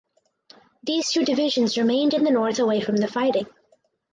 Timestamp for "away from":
2.57-2.97